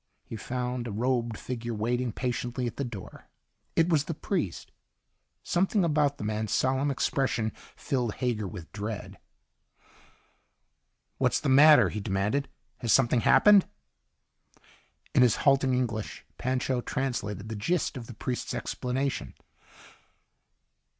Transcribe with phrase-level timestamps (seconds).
[0.25, 3.29] He found a robed figure waiting patiently at the door.
[3.75, 4.71] It was the priest.
[5.43, 9.19] Something about the man's solemn expression filled Hager with dread.
[11.19, 12.49] "What's the matter?" he demanded.
[12.79, 13.67] "Has something happened?"
[15.13, 19.35] In his halting English, Pancho translated the gist of the priest's explanation.